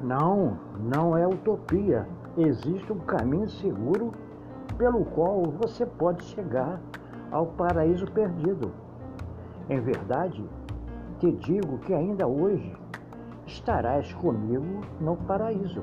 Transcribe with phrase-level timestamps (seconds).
[0.00, 2.06] Não, não é utopia.
[2.36, 4.12] Existe um caminho seguro
[4.78, 6.80] pelo qual você pode chegar
[7.30, 8.72] ao paraíso perdido.
[9.68, 10.42] Em verdade,
[11.18, 12.74] te digo que ainda hoje
[13.46, 15.82] estarás comigo no paraíso.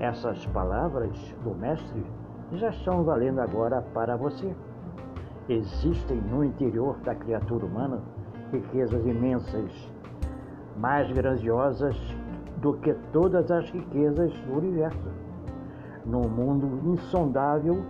[0.00, 2.04] Essas palavras do Mestre
[2.52, 4.52] já estão valendo agora para você.
[5.48, 8.00] Existem no interior da criatura humana
[8.50, 9.92] riquezas imensas,
[10.76, 11.96] mais grandiosas
[12.62, 15.08] do que todas as riquezas do universo,
[16.06, 17.82] no mundo insondável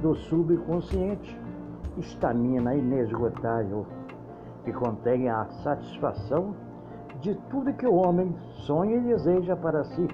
[0.00, 1.38] do subconsciente,
[1.98, 3.84] estamina inesgotável
[4.64, 6.54] que contém a satisfação
[7.20, 8.34] de tudo que o homem
[8.66, 10.08] sonha e deseja para si.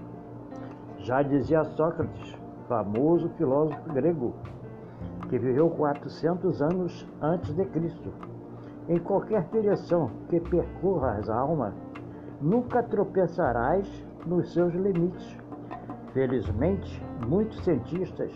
[0.99, 2.37] Já dizia Sócrates,
[2.67, 4.35] famoso filósofo grego,
[5.29, 8.11] que viveu 400 anos antes de Cristo.
[8.89, 11.75] Em qualquer direção que percorras a alma,
[12.41, 13.89] nunca tropeçarás
[14.27, 15.37] nos seus limites.
[16.13, 18.33] Felizmente, muitos cientistas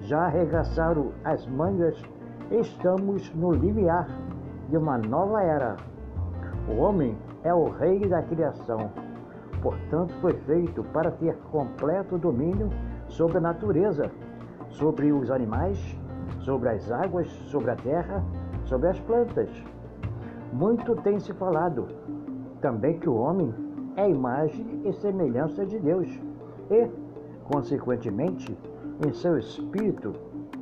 [0.00, 2.00] já arregaçaram as mangas.
[2.50, 4.08] Estamos no limiar
[4.68, 5.76] de uma nova era.
[6.68, 8.90] O homem é o rei da criação.
[9.62, 12.68] Portanto, foi feito para ter completo domínio
[13.08, 14.10] sobre a natureza,
[14.68, 15.78] sobre os animais,
[16.40, 18.22] sobre as águas, sobre a terra,
[18.64, 19.48] sobre as plantas.
[20.52, 21.88] Muito tem se falado
[22.64, 23.52] também que o homem
[23.94, 26.08] é imagem e semelhança de Deus
[26.70, 26.88] e,
[27.52, 28.56] consequentemente,
[29.06, 30.14] em seu espírito,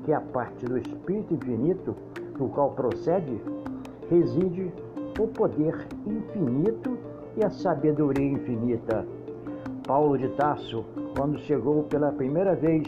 [0.03, 1.95] que é a parte do espírito infinito
[2.36, 3.41] do qual procede,
[4.11, 4.73] reside
[5.17, 6.98] o poder infinito
[7.36, 9.06] e a sabedoria infinita.
[9.86, 10.84] Paulo de Tarso,
[11.17, 12.83] quando chegou pela primeira vez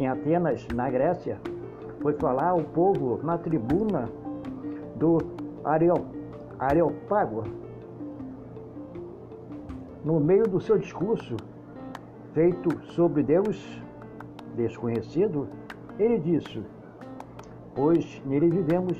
[0.00, 1.38] em Atenas, na Grécia,
[2.00, 4.08] foi falar ao povo na tribuna
[4.94, 5.18] do
[6.58, 7.65] Areopágo.
[10.06, 11.34] No meio do seu discurso,
[12.32, 13.82] feito sobre Deus
[14.54, 15.48] desconhecido,
[15.98, 16.62] ele disse:
[17.74, 18.96] Pois nele vivemos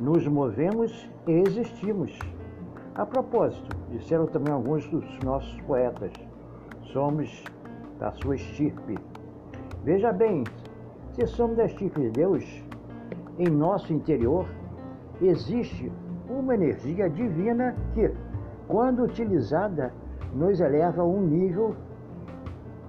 [0.00, 2.16] nos movemos e existimos.
[2.94, 6.12] A propósito, disseram também alguns dos nossos poetas,
[6.92, 7.42] somos
[7.98, 8.96] da sua estirpe.
[9.82, 10.44] Veja bem,
[11.14, 12.44] se somos da estirpe de Deus,
[13.36, 14.46] em nosso interior
[15.20, 15.90] existe
[16.28, 18.12] uma energia divina que,
[18.68, 19.92] quando utilizada,
[20.34, 21.74] nos eleva a um nível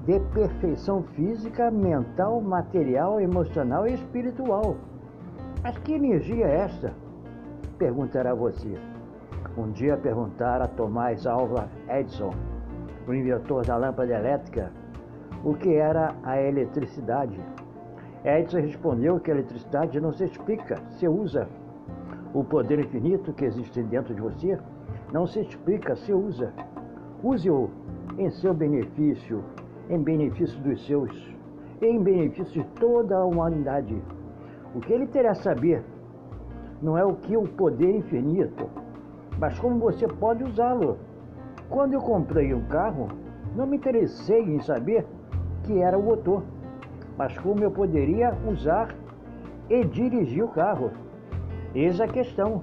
[0.06, 4.75] de perfeição física, mental, material, emocional e espiritual.
[5.62, 6.94] Mas que energia é esta?
[7.78, 8.78] Perguntará você.
[9.57, 12.31] Um dia perguntaram a Tomás Alva Edison,
[13.07, 14.72] o inventor da lâmpada elétrica,
[15.44, 17.39] o que era a eletricidade.
[18.25, 21.47] Edison respondeu que a eletricidade não se explica, se usa.
[22.33, 24.57] O poder infinito que existe dentro de você
[25.13, 26.51] não se explica, se usa.
[27.24, 27.69] Use-o
[28.18, 29.44] em seu benefício,
[29.88, 31.35] em benefício dos seus,
[31.81, 33.96] em benefício de toda a humanidade.
[34.74, 35.84] O que ele terá a saber
[36.81, 38.68] não é o que o poder infinito,
[39.40, 40.97] mas como você pode usá-lo.
[41.69, 43.07] Quando eu comprei um carro,
[43.56, 45.06] não me interessei em saber
[45.63, 46.44] que era o motor,
[47.16, 48.95] mas como eu poderia usar
[49.69, 50.91] e dirigir o carro.
[51.75, 52.62] Eis a questão.